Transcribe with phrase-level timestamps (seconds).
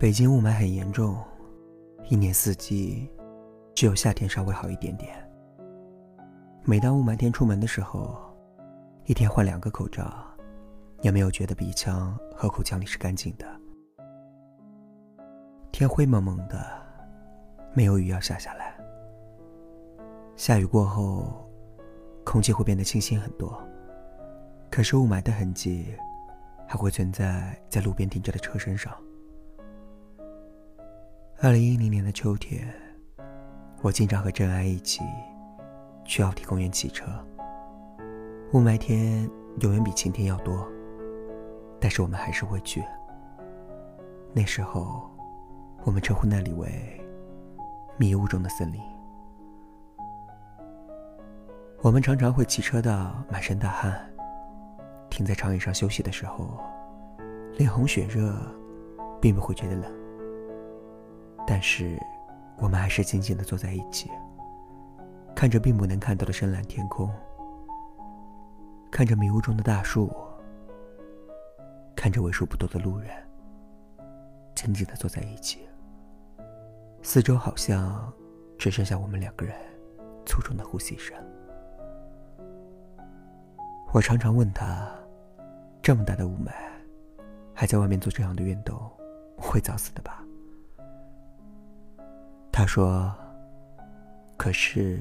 [0.00, 1.14] 北京雾霾很严重，
[2.08, 3.06] 一年四季
[3.74, 5.14] 只有夏天稍微好一点点。
[6.64, 8.18] 每当雾霾天出门的时候，
[9.04, 10.10] 一天换两个口罩，
[11.02, 13.46] 也没有觉得鼻腔和口腔里是干净的。
[15.70, 16.58] 天灰蒙蒙的，
[17.74, 18.74] 没有雨要下下来。
[20.34, 21.46] 下雨过后，
[22.24, 23.62] 空气会变得清新很多，
[24.70, 25.94] 可是雾霾的痕迹
[26.66, 28.90] 还会存在在路边停着的车身上。
[31.42, 32.70] 二零一零年的秋天，
[33.80, 35.00] 我经常和郑安一起
[36.04, 37.06] 去奥体公园骑车。
[38.52, 39.26] 雾霾天
[39.60, 40.68] 永远比晴天要多，
[41.80, 42.84] 但是我们还是会去。
[44.34, 45.10] 那时候，
[45.82, 46.68] 我们称呼那里为
[47.96, 48.78] “迷雾中的森林”。
[51.80, 53.98] 我们常常会骑车到满身大汗，
[55.08, 56.60] 停在长椅上休息的时候，
[57.56, 58.30] 脸红血热，
[59.22, 59.99] 并不会觉得冷。
[61.46, 61.98] 但是，
[62.58, 64.10] 我们还是紧紧的坐在一起，
[65.34, 67.10] 看着并不能看到的深蓝天空，
[68.90, 70.14] 看着迷雾中的大树，
[71.96, 73.10] 看着为数不多的路人，
[74.54, 75.66] 紧紧的坐在一起。
[77.02, 78.12] 四周好像
[78.58, 79.56] 只剩下我们两个人，
[80.26, 81.16] 粗重的呼吸声。
[83.92, 84.88] 我常常问他：
[85.82, 86.52] 这么大的雾霾，
[87.52, 88.78] 还在外面做这样的运动，
[89.36, 90.19] 会早死的吧？
[92.60, 93.10] 他说
[94.36, 95.00] ：“可是，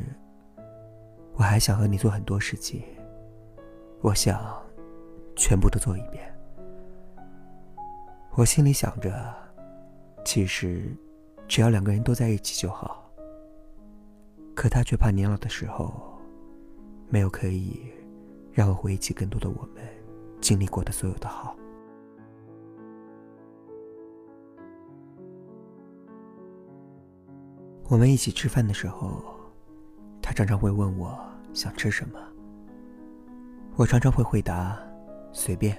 [1.34, 2.82] 我还想和你做很多事情。
[4.00, 4.42] 我想，
[5.36, 6.34] 全部都做一遍。
[8.36, 9.12] 我心里想着，
[10.24, 10.96] 其实，
[11.50, 13.12] 只要两个人都在一起就好。
[14.56, 16.18] 可他却怕年老的时候，
[17.10, 17.92] 没有可以
[18.54, 19.84] 让我回忆起更多的我们
[20.40, 21.58] 经历过的所有的好。”
[27.90, 29.20] 我们一起吃饭的时候，
[30.22, 31.20] 他常常会问我
[31.54, 32.20] 想吃什么。
[33.76, 34.78] 我常常会回答
[35.32, 35.76] 随便。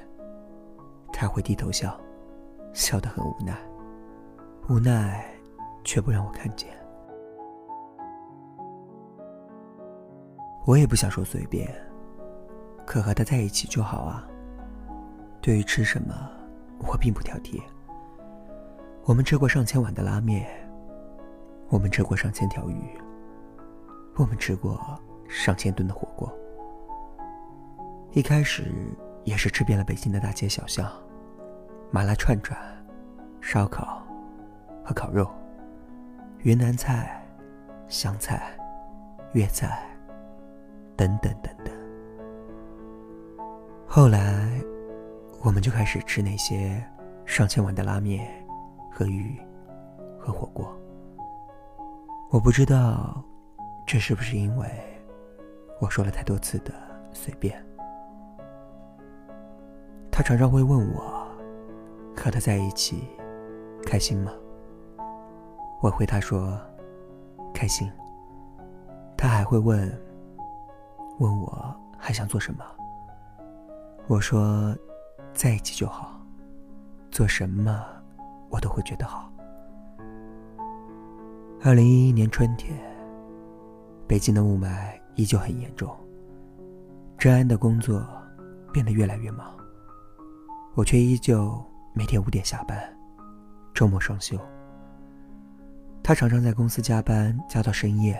[1.12, 1.96] 他会低头笑，
[2.72, 3.56] 笑得很无奈，
[4.68, 5.24] 无奈
[5.84, 6.68] 却不让我看见。
[10.66, 11.72] 我也不想说随便，
[12.84, 14.26] 可和他在一起就好啊。
[15.40, 16.12] 对于吃什么，
[16.80, 17.62] 我并不挑剔。
[19.04, 20.68] 我们吃过上千碗的拉面。
[21.70, 22.98] 我们吃过上千条鱼，
[24.16, 26.28] 我们吃过上千吨的火锅。
[28.10, 28.74] 一开始
[29.22, 30.90] 也是吃遍了北京的大街小巷，
[31.92, 32.58] 麻辣串串、
[33.40, 34.04] 烧烤
[34.84, 35.30] 和烤肉，
[36.38, 37.24] 云南菜、
[37.86, 38.52] 湘菜、
[39.32, 39.80] 粤菜
[40.96, 41.72] 等等等等。
[43.86, 44.60] 后来，
[45.40, 46.84] 我们就开始吃那些
[47.24, 48.28] 上千碗的拉面
[48.90, 49.40] 和鱼
[50.18, 50.59] 和火锅。
[52.32, 53.24] 我不知道，
[53.84, 54.70] 这是不是因为
[55.80, 56.72] 我说了太多次的
[57.12, 57.60] 随便。
[60.12, 61.26] 他常常会问我，
[62.16, 63.08] 和他在一起
[63.84, 64.30] 开心吗？
[65.82, 66.56] 我回他说
[67.52, 67.90] 开心。
[69.16, 69.90] 他还会问，
[71.18, 72.64] 问我还想做什么？
[74.06, 74.72] 我说
[75.34, 76.20] 在一起就好，
[77.10, 77.84] 做什么
[78.50, 79.29] 我都会觉得好。
[81.62, 82.74] 二零一一年春天，
[84.08, 85.94] 北京的雾霾依旧很严重。
[87.18, 88.02] 治安的工作
[88.72, 89.54] 变得越来越忙，
[90.74, 91.62] 我却依旧
[91.92, 92.78] 每天五点下班，
[93.74, 94.38] 周末双休。
[96.02, 98.18] 他常常在公司加班加到深夜，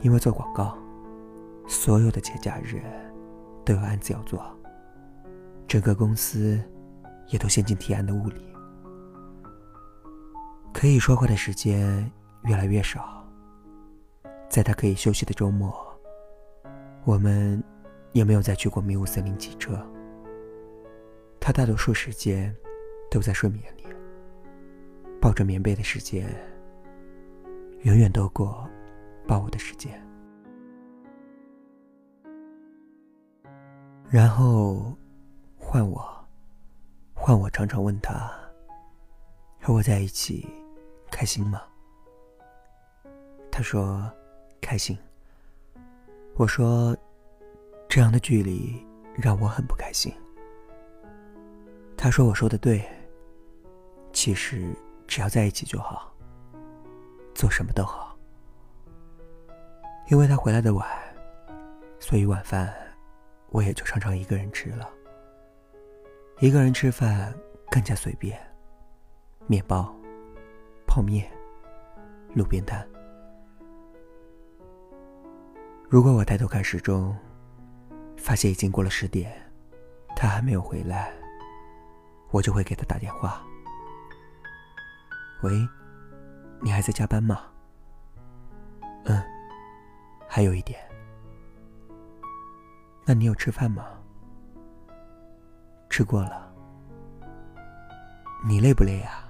[0.00, 0.76] 因为做广告，
[1.68, 2.82] 所有的节假日
[3.64, 4.44] 都有案子要做，
[5.68, 6.60] 整个公司
[7.28, 8.55] 也都陷进提案的雾里。
[10.76, 13.26] 可以说话的时间越来越少。
[14.46, 15.74] 在他可以休息的周末，
[17.06, 17.64] 我们
[18.12, 19.74] 也没有再去过迷雾森林骑车。
[21.40, 22.54] 他大多数时间
[23.10, 23.84] 都在睡眠里，
[25.18, 26.28] 抱着棉被的时间
[27.80, 28.68] 远远多过
[29.26, 29.98] 抱我的时间。
[34.10, 34.94] 然后
[35.56, 36.06] 换我，
[37.14, 38.30] 换我常常问他，
[39.58, 40.46] 和我在一起。
[41.10, 41.62] 开心吗？
[43.50, 44.10] 他说
[44.60, 44.98] ：“开心。”
[46.36, 46.96] 我说
[47.88, 50.12] ：“这样的距离让我很不开心。”
[51.96, 52.84] 他说：“我说的对。
[54.12, 54.74] 其实
[55.06, 56.12] 只要在一起就好，
[57.34, 58.16] 做什么都好。”
[60.08, 60.86] 因为他回来的晚，
[61.98, 62.72] 所以晚饭
[63.48, 64.88] 我也就常常一个人吃了。
[66.40, 67.34] 一个人吃饭
[67.70, 68.38] 更加随便，
[69.46, 69.92] 面包、
[70.96, 71.30] 泡面、
[72.34, 72.88] 路边摊。
[75.90, 77.14] 如果我抬头看时钟，
[78.16, 79.30] 发现已经过了十点，
[80.16, 81.12] 他还没有回来，
[82.30, 83.44] 我就会给他打电话。
[85.42, 85.52] 喂，
[86.62, 87.42] 你还在加班吗？
[89.04, 89.22] 嗯，
[90.26, 90.80] 还有一点。
[93.04, 93.84] 那你有吃饭吗？
[95.90, 96.50] 吃过了。
[98.48, 99.24] 你累不累啊？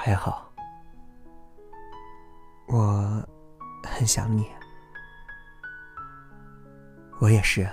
[0.00, 0.48] 还好。
[2.68, 3.26] 我
[3.84, 4.48] 很想你。
[7.18, 7.68] 我也是。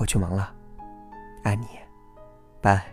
[0.00, 0.54] 我去忙了，
[1.44, 1.66] 爱你，
[2.60, 2.86] 拜。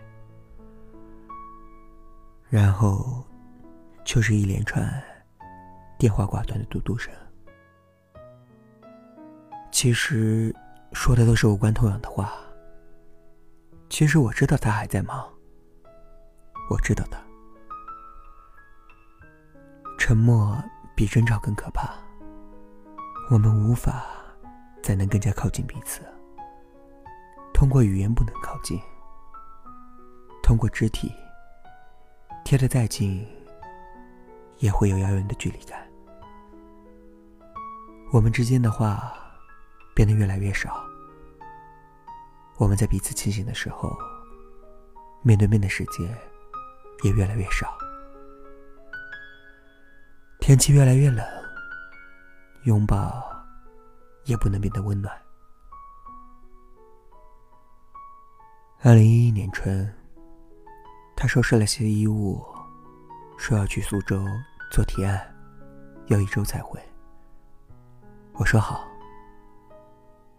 [2.48, 3.24] 然后，
[4.04, 4.88] 就是一连串
[5.98, 7.12] 电话挂断的嘟嘟声。
[9.72, 10.54] 其实
[10.92, 12.32] 说的都是无关痛痒的话。
[13.88, 15.28] 其实我知道他还在忙。
[16.70, 17.25] 我知道的。
[20.06, 20.56] 沉默
[20.94, 21.92] 比争吵更可怕。
[23.28, 24.04] 我们无法
[24.80, 26.00] 再能更加靠近彼此。
[27.52, 28.80] 通过语言不能靠近，
[30.44, 31.12] 通过肢体
[32.44, 33.26] 贴得再近，
[34.58, 35.84] 也会有遥远的距离感。
[38.12, 39.12] 我们之间的话。
[39.92, 40.84] 变得越来越少。
[42.58, 43.96] 我们在彼此清醒的时候，
[45.22, 46.06] 面对面的时间
[47.02, 47.78] 也越来越少。
[50.46, 51.26] 天气越来越冷，
[52.66, 53.20] 拥抱
[54.26, 55.12] 也不能变得温暖。
[58.80, 59.92] 二零一一年春，
[61.16, 62.40] 他收拾了些衣物，
[63.36, 64.24] 说要去苏州
[64.70, 65.20] 做提案，
[66.06, 66.80] 要一周才回。
[68.34, 68.86] 我说好。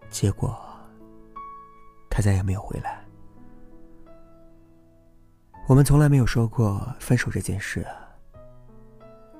[0.08, 0.58] 结果，
[2.08, 3.04] 他再也没有回来。
[5.66, 7.86] 我们从来没有说过分手这件事。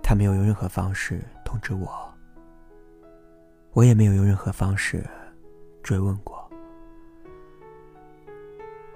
[0.08, 2.10] 他没有用任何方式通知我，
[3.74, 5.04] 我也没有用任何方式
[5.82, 6.50] 追问过。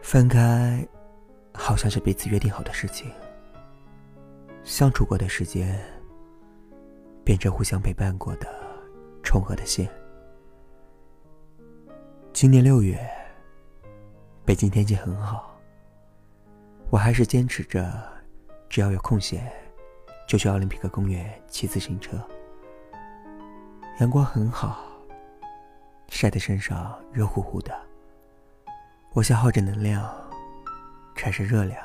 [0.00, 0.88] 分开，
[1.52, 3.12] 好像是彼此约定好的事情。
[4.64, 5.78] 相处过的时间，
[7.22, 8.48] 变成互相陪伴过的
[9.22, 9.86] 重合的线。
[12.32, 12.98] 今年六月，
[14.46, 15.60] 北京天气很好。
[16.88, 18.02] 我还是坚持着，
[18.70, 19.52] 只要有空闲，
[20.26, 22.16] 就去奥林匹克公园骑自行车。
[24.00, 24.84] 阳光很好，
[26.08, 27.78] 晒得身上热乎乎的。
[29.12, 30.10] 我消耗着能量，
[31.14, 31.78] 产生热量。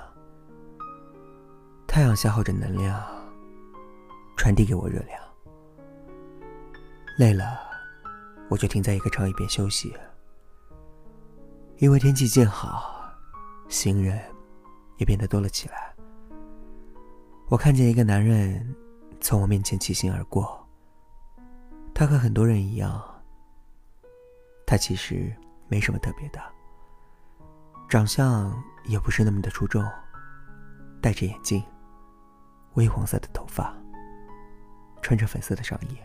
[1.86, 3.04] 太阳消耗着能量，
[4.38, 5.19] 传递给我热量。
[7.18, 7.60] 累了，
[8.50, 9.94] 我就停在一个长椅边休息。
[11.80, 13.12] 因为天气渐好，
[13.68, 14.19] 行人
[14.98, 15.94] 也变得多了起来。
[17.50, 18.76] 我看见一个男人
[19.22, 20.68] 从我面前骑行而过。
[21.94, 23.02] 他和很多人一样，
[24.66, 25.34] 他其实
[25.70, 26.40] 没什么特别的，
[27.88, 28.54] 长相
[28.86, 29.84] 也不是那么的出众，
[31.02, 31.64] 戴着眼镜，
[32.74, 33.74] 微黄色的头发，
[35.02, 35.98] 穿着粉色的上衣，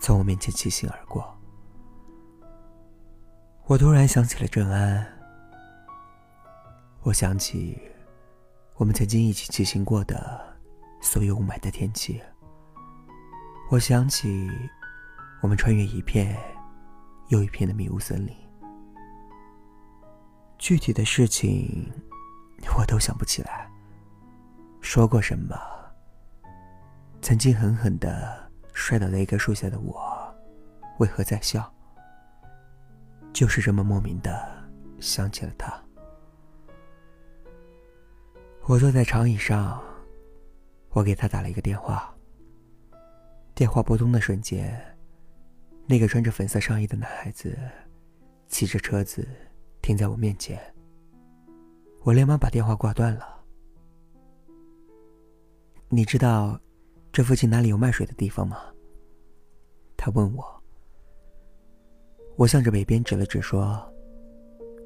[0.00, 1.36] 从我面前骑行而过。
[3.66, 5.06] 我突然想起了郑安，
[7.02, 7.78] 我想起
[8.76, 10.58] 我们曾经一起骑行过的
[11.00, 12.20] 所有雾霾的天气，
[13.70, 14.50] 我想起
[15.42, 16.36] 我们穿越一片
[17.28, 18.34] 又一片的迷雾森林，
[20.58, 21.88] 具体的事情
[22.76, 23.70] 我都想不起来，
[24.80, 25.56] 说过什么，
[27.22, 30.34] 曾经狠狠的摔倒在一棵树下的我，
[30.98, 31.72] 为何在笑？
[33.32, 35.83] 就是这么莫名的想起了他。
[38.66, 39.82] 我坐在长椅上，
[40.88, 42.10] 我给他打了一个电话。
[43.54, 44.82] 电话拨通的瞬间，
[45.86, 47.54] 那个穿着粉色上衣的男孩子
[48.48, 49.28] 骑着车子
[49.82, 50.58] 停在我面前。
[52.04, 53.44] 我连忙把电话挂断了。
[55.90, 56.58] 你知道
[57.12, 58.56] 这附近哪里有卖水的地方吗？
[59.94, 60.62] 他问我。
[62.36, 63.86] 我向着北边指了指，说：“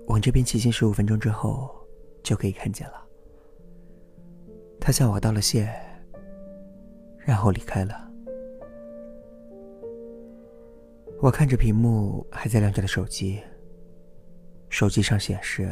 [0.09, 1.71] 往这边骑行十五分钟之后，
[2.25, 3.05] 就可以看见了。”
[4.89, 5.71] 他向我道了谢，
[7.19, 8.11] 然后离开了。
[11.21, 13.39] 我看着屏幕还在亮着的手机，
[14.71, 15.71] 手机上显示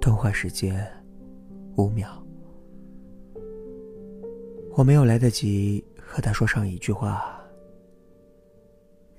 [0.00, 0.90] 通话时间
[1.76, 2.08] 五秒。
[4.74, 7.38] 我没有来得及和他说上一句话。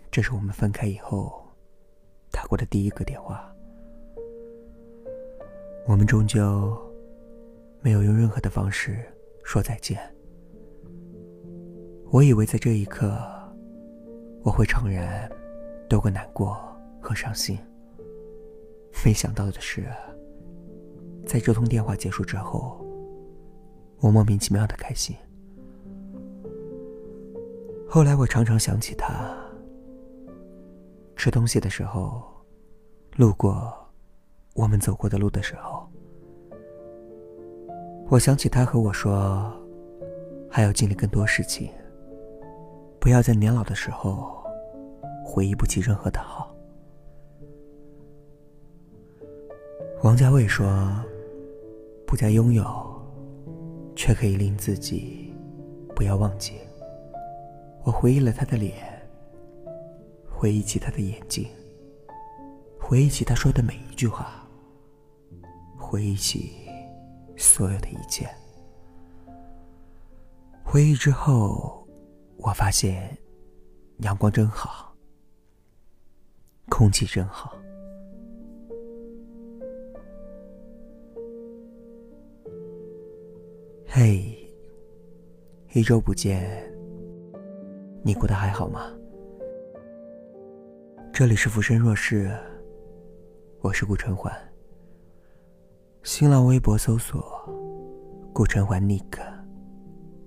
[0.09, 1.47] 这是我们分开以后
[2.31, 3.55] 打过的第一个电话。
[5.85, 6.75] 我们终究
[7.83, 9.03] 没有用任何的方式
[9.43, 9.99] 说再见。
[12.09, 13.13] 我以为在这一刻，
[14.41, 15.29] 我会怅然
[15.89, 16.57] 多过难过
[17.01, 17.59] 和伤心。
[19.05, 19.85] 没想到的是，
[21.25, 22.79] 在这通电话结束之后，
[23.99, 25.13] 我莫名其妙的开心。
[27.89, 29.35] 后来我常常想起他，
[31.17, 32.23] 吃东西的时候，
[33.17, 33.73] 路过
[34.53, 35.72] 我们走过的路的时候。
[38.13, 39.51] 我想起他和我说，
[40.47, 41.71] 还要经历更多事情，
[42.99, 44.39] 不要在年老的时候
[45.25, 46.55] 回忆不起任何的好。
[50.03, 50.63] 王家卫说
[52.05, 52.63] ：“不再拥有，
[53.95, 55.33] 却可以令自己
[55.95, 56.53] 不要忘记。”
[57.83, 58.75] 我回忆了他的脸，
[60.29, 61.47] 回忆起他的眼睛，
[62.79, 64.47] 回忆起他说的每一句话，
[65.79, 66.62] 回忆起。
[67.35, 68.29] 所有的一切，
[70.63, 71.87] 回忆之后，
[72.37, 73.17] 我发现
[73.99, 74.95] 阳光真好，
[76.69, 77.55] 空气真好。
[83.87, 84.35] 嘿，
[85.73, 86.49] 一周不见，
[88.03, 88.91] 你过得还好吗？
[91.11, 92.35] 这里是浮生若世，
[93.61, 94.52] 我是顾春欢。
[96.03, 97.23] 新浪微博搜索
[98.35, 99.17] “顾晨环 Nick”，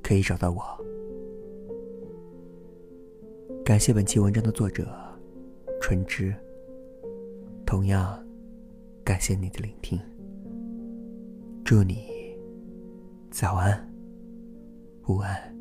[0.02, 0.62] 可以找到我。
[3.62, 4.88] 感谢本期文章的作者
[5.82, 6.34] 春之。
[7.66, 8.18] 同样，
[9.04, 10.00] 感谢你的聆听。
[11.62, 12.08] 祝你
[13.30, 13.94] 早安、
[15.08, 15.56] 午安、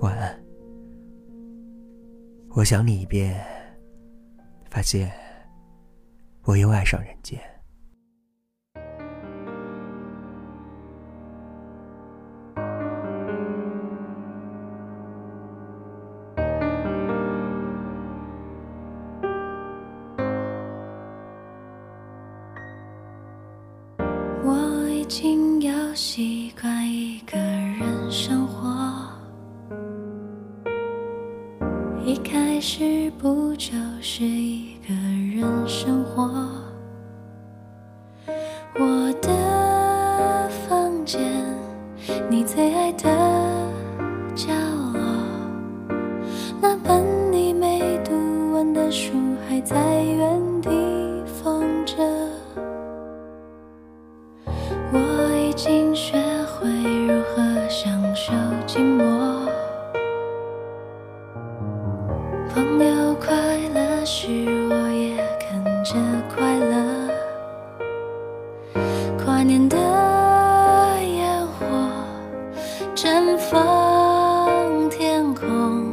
[0.00, 0.44] 晚安。
[2.50, 3.44] 我想你一遍，
[4.70, 5.10] 发现
[6.44, 7.40] 我又爱上人间。
[32.54, 36.22] 开始不就是一个人生活？
[38.78, 41.20] 我的房间，
[42.30, 43.10] 你最爱的
[44.36, 44.52] 角
[44.92, 45.02] 落，
[46.62, 48.12] 那本你没读
[48.52, 49.10] 完的书
[49.48, 50.04] 还在
[69.44, 71.66] 年的烟火
[72.94, 75.84] 绽放天空，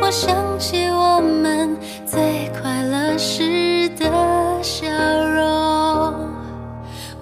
[0.00, 4.10] 我想起我们最快乐时的
[4.60, 6.12] 笑容，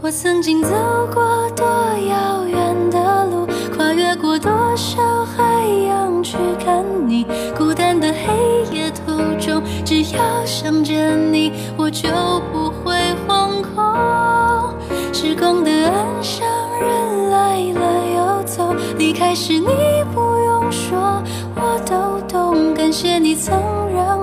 [0.01, 0.71] 我曾经走
[1.13, 1.23] 过
[1.55, 5.43] 多遥远的路，跨越过多少海
[5.87, 7.27] 洋去看你。
[7.55, 12.09] 孤单的黑夜途中，只要想着你，我就
[12.51, 12.92] 不会。
[15.43, 16.47] 光的岸上，
[16.81, 19.67] 人来了又走，离开时你
[20.15, 21.21] 不用说。
[21.57, 23.53] 我都懂，感谢你曾
[23.93, 24.22] 让